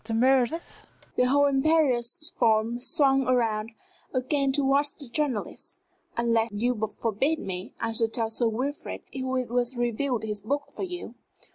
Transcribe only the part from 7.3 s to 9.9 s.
me, I shall tell Sir Wilfrid who it was